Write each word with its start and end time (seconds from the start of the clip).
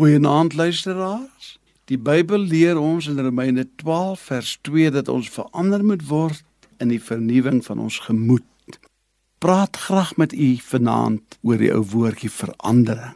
Goeienaand 0.00 0.54
luisteraars. 0.54 1.58
Die 1.84 1.98
Bybel 1.98 2.38
leer 2.38 2.78
ons 2.80 3.04
in 3.06 3.18
Romeine 3.20 3.66
12 3.76 4.20
vers 4.30 4.52
2 4.64 4.90
dat 4.94 5.10
ons 5.12 5.26
verander 5.28 5.82
moet 5.84 6.06
word 6.08 6.40
in 6.80 6.88
die 6.88 7.02
vernuwing 7.04 7.58
van 7.66 7.82
ons 7.84 7.98
gemoed. 8.06 8.78
Praat 9.44 9.76
graag 9.76 10.14
met 10.16 10.32
u 10.32 10.54
vanaand 10.70 11.36
oor 11.44 11.60
die 11.60 11.68
ou 11.76 11.82
woordjie 11.92 12.32
verandering. 12.32 13.12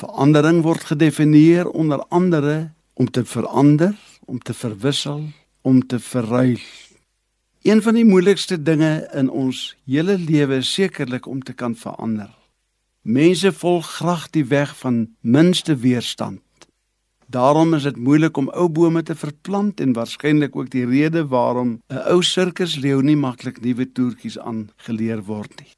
Verandering 0.00 0.62
word 0.64 0.88
gedefinieer 0.94 1.68
onder 1.68 2.00
andere 2.08 2.56
om 2.96 3.12
te 3.12 3.26
verander, 3.28 3.92
om 4.24 4.40
te 4.40 4.56
verwissel, 4.56 5.26
om 5.60 5.84
te 5.84 6.00
verruil. 6.00 6.56
Een 7.68 7.84
van 7.84 8.00
die 8.00 8.08
moeilikste 8.08 8.56
dinge 8.56 9.04
in 9.12 9.28
ons 9.28 9.74
hele 9.84 10.16
lewe 10.16 10.64
is 10.64 10.72
sekerlik 10.72 11.28
om 11.28 11.44
te 11.44 11.52
kan 11.52 11.76
verander. 11.76 12.37
Mense 13.08 13.52
volg 13.52 13.86
graag 13.86 14.26
die 14.30 14.44
weg 14.44 14.74
van 14.76 15.16
minste 15.20 15.76
weerstand. 15.76 16.42
Daarom 17.26 17.74
is 17.74 17.82
dit 17.82 17.96
moeilik 17.96 18.36
om 18.36 18.50
ou 18.52 18.66
bome 18.68 19.02
te 19.02 19.14
verplant 19.16 19.80
en 19.80 19.94
waarskynlik 19.96 20.56
ook 20.56 20.68
die 20.70 20.84
rede 20.84 21.22
waarom 21.26 21.80
'n 21.88 22.02
ou 22.12 22.22
sirkusleeu 22.22 23.00
nie 23.02 23.16
maklik 23.16 23.60
nuwe 23.60 23.92
toertjies 23.92 24.38
aangeleer 24.38 25.24
word 25.24 25.60
nie. 25.60 25.72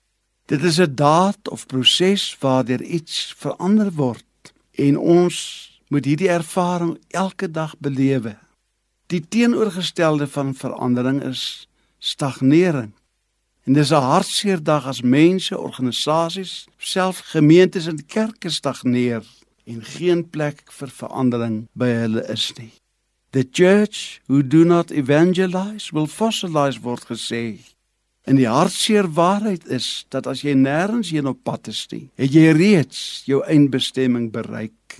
Dit 0.47 0.63
is 0.63 0.81
'n 0.81 0.95
daad 0.95 1.49
of 1.49 1.67
proses 1.67 2.37
waardeur 2.41 2.83
iets 2.83 3.35
verander 3.39 3.93
word 3.93 4.53
en 4.75 4.99
ons 4.99 5.37
moet 5.89 6.05
hierdie 6.05 6.31
ervaring 6.31 6.99
elke 7.09 7.51
dag 7.51 7.79
belewe. 7.79 8.37
Die 9.07 9.29
teenoorgestelde 9.29 10.27
van 10.27 10.55
verandering 10.55 11.23
is 11.23 11.69
stagnering. 11.99 12.93
En 13.71 13.77
dis 13.77 13.91
'n 13.91 14.03
hartseer 14.13 14.63
dag 14.63 14.87
as 14.87 15.01
mense, 15.01 15.59
organisasies, 15.59 16.67
selfs 16.77 17.21
gemeentes 17.21 17.87
en 17.87 18.07
kerke 18.07 18.51
stagneer 18.51 19.23
en 19.65 19.85
geen 19.85 20.31
plek 20.31 20.63
vir 20.79 20.89
verandering 20.89 21.69
by 21.73 21.87
hulle 21.87 22.25
is 22.27 22.53
nie. 22.59 22.73
The 23.31 23.47
church 23.53 24.21
who 24.27 24.47
do 24.47 24.65
not 24.65 24.91
evangelize 24.91 25.93
will 25.93 26.07
fossilize 26.07 26.81
word 26.81 27.05
gesê. 27.05 27.59
En 28.23 28.37
die 28.37 28.49
hartseer 28.49 29.13
waarheid 29.13 29.69
is 29.69 30.05
dat 30.09 30.27
as 30.27 30.43
jy 30.43 30.55
nêrens 30.55 31.11
heen 31.11 31.27
op 31.27 31.39
pad 31.43 31.69
is 31.69 31.87
nie, 31.93 32.11
het 32.15 32.33
jy 32.33 32.51
reeds 32.51 33.23
jou 33.25 33.45
eindbestemming 33.47 34.33
bereik. 34.33 34.99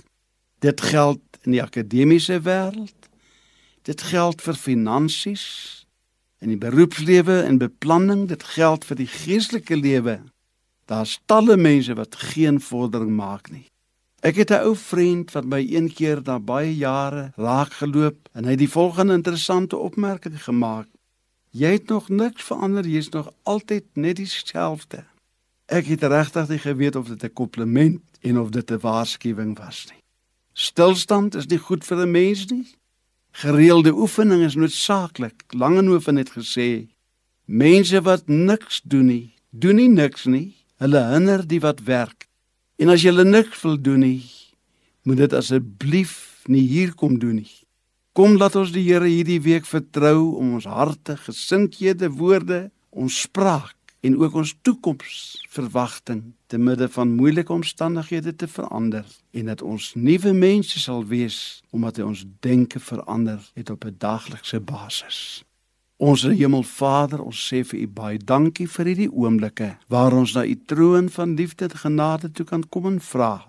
Dit 0.59 0.81
geld 0.81 1.21
in 1.43 1.51
die 1.51 1.63
akademiese 1.63 2.39
wêreld. 2.39 3.11
Dit 3.83 4.01
geld 4.01 4.41
vir 4.41 4.55
finansies, 4.55 5.80
in 6.41 6.49
die 6.49 6.57
beroepslewe 6.57 7.41
en 7.45 7.59
beplanning, 7.61 8.25
dit 8.27 8.43
geld 8.55 8.85
vir 8.85 8.97
die 8.97 9.09
geestelike 9.09 9.77
lewe. 9.77 10.19
Daar's 10.89 11.19
talle 11.29 11.57
mense 11.57 11.93
wat 11.95 12.17
geen 12.33 12.57
vordering 12.59 13.13
maak 13.15 13.51
nie. 13.53 13.67
Ek 14.21 14.35
het 14.35 14.51
'n 14.51 14.65
ou 14.65 14.75
vriend 14.75 15.31
wat 15.31 15.45
my 15.45 15.61
een 15.61 15.93
keer 15.93 16.21
na 16.23 16.39
baie 16.39 16.75
jare 16.75 17.31
raak 17.35 17.73
geloop 17.73 18.29
en 18.33 18.43
hy 18.43 18.49
het 18.49 18.59
die 18.59 18.69
volgende 18.69 19.13
interessante 19.13 19.77
opmerking 19.77 20.43
gemaak. 20.43 20.87
Jy 21.51 21.71
het 21.71 21.87
nog 21.87 22.09
niks 22.09 22.43
verander, 22.43 22.85
jy's 22.87 23.09
nog 23.09 23.33
altyd 23.43 23.85
net 23.93 24.15
dieselfde. 24.15 25.05
Ek 25.65 25.85
het 25.85 26.03
regtig 26.03 26.49
nie 26.49 26.59
geweet 26.59 26.95
of 26.95 27.07
dit 27.07 27.23
'n 27.23 27.33
kompliment 27.33 28.01
en 28.21 28.39
of 28.39 28.49
dit 28.49 28.71
'n 28.71 28.79
waarskuwing 28.79 29.57
was 29.57 29.85
nie. 29.89 30.01
Stilstand 30.53 31.35
is 31.35 31.47
nie 31.47 31.57
goed 31.57 31.83
vir 31.85 31.97
'n 31.97 32.11
mens 32.11 32.45
nie. 32.45 32.67
Gereelde 33.31 33.93
oefening 33.95 34.43
is 34.43 34.55
noodsaaklik. 34.55 35.43
Langehoven 35.49 36.15
het 36.15 36.31
gesê: 36.35 36.87
Mense 37.45 38.01
wat 38.01 38.27
niks 38.27 38.81
doen 38.83 39.05
nie, 39.05 39.33
doen 39.49 39.75
nie 39.75 39.89
niks 39.89 40.25
nie. 40.25 40.55
Hulle 40.77 41.01
hinder 41.13 41.47
die 41.47 41.61
wat 41.61 41.83
werk. 41.87 42.27
En 42.77 42.89
as 42.89 43.03
jy 43.05 43.11
niks 43.23 43.61
wil 43.61 43.77
doen 43.77 43.99
nie, 43.99 44.23
moet 45.03 45.17
dit 45.17 45.33
asseblief 45.33 46.43
nie 46.47 46.65
hier 46.67 46.93
kom 46.93 47.19
doen 47.19 47.35
nie. 47.43 47.51
Kom 48.13 48.35
laat 48.37 48.55
ons 48.55 48.73
die 48.73 48.83
Here 48.83 49.07
hierdie 49.07 49.39
week 49.39 49.65
vertrou 49.65 50.35
om 50.35 50.57
ons 50.57 50.65
harte, 50.65 51.15
gesindhede, 51.15 52.09
woorde, 52.09 52.71
ons 52.89 53.21
spraak 53.21 53.75
en 54.01 54.17
ook 54.17 54.33
ons 54.33 54.55
toekomsverwagting 54.61 56.23
te 56.45 56.57
midde 56.57 56.89
van 56.89 57.13
moeilike 57.15 57.53
omstandighede 57.53 58.35
te 58.35 58.47
verander 58.47 59.05
en 59.31 59.45
dat 59.45 59.61
ons 59.61 59.93
nuwe 59.93 60.33
mense 60.33 60.79
sal 60.79 61.05
wees 61.05 61.61
omdat 61.69 62.01
hy 62.01 62.09
ons 62.09 62.25
denke 62.39 62.79
verander 62.79 63.51
het 63.53 63.69
op 63.69 63.85
'n 63.85 63.95
daaglikse 63.97 64.59
basis. 64.59 65.43
Ons 66.01 66.21
Hemelvader, 66.21 67.21
ons 67.21 67.39
sê 67.53 67.61
vir 67.63 67.79
U 67.79 67.87
baie 67.87 68.17
dankie 68.17 68.67
vir 68.67 68.85
hierdie 68.85 69.11
oomblikke 69.13 69.77
waar 69.87 70.13
ons 70.13 70.33
na 70.33 70.45
U 70.45 70.55
troon 70.65 71.09
van 71.09 71.35
liefde 71.35 71.65
en 71.69 71.77
genade 71.77 72.31
toe 72.31 72.45
kan 72.45 72.69
kom 72.69 72.85
en 72.85 72.99
vra. 72.99 73.47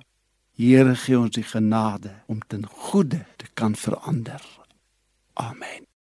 Here 0.53 0.95
gee 0.95 1.19
ons 1.19 1.33
die 1.33 1.49
genade 1.49 2.13
om 2.27 2.41
ten 2.47 2.67
goeie 2.67 3.25
te 3.37 3.49
kan 3.55 3.75
verander. 3.75 4.45
Amen. 5.35 5.92